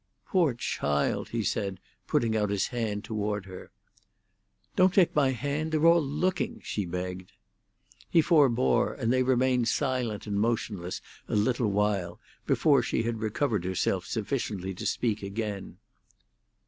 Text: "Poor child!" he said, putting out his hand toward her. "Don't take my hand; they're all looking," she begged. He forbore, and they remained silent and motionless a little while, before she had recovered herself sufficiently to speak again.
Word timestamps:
"Poor 0.25 0.55
child!" 0.55 1.29
he 1.29 1.43
said, 1.43 1.79
putting 2.07 2.35
out 2.35 2.49
his 2.49 2.69
hand 2.69 3.03
toward 3.03 3.45
her. 3.45 3.69
"Don't 4.75 4.95
take 4.95 5.15
my 5.15 5.29
hand; 5.29 5.71
they're 5.71 5.85
all 5.85 6.01
looking," 6.01 6.59
she 6.63 6.85
begged. 6.87 7.33
He 8.09 8.19
forbore, 8.19 8.95
and 8.95 9.13
they 9.13 9.21
remained 9.21 9.67
silent 9.67 10.25
and 10.25 10.39
motionless 10.41 11.01
a 11.27 11.35
little 11.35 11.69
while, 11.69 12.19
before 12.47 12.81
she 12.81 13.03
had 13.03 13.19
recovered 13.19 13.63
herself 13.63 14.07
sufficiently 14.07 14.73
to 14.73 14.87
speak 14.87 15.21
again. 15.21 15.77